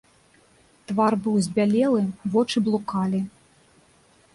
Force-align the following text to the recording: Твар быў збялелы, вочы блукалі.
Твар 0.91 1.13
быў 1.27 1.35
збялелы, 1.49 2.01
вочы 2.37 2.57
блукалі. 2.71 3.25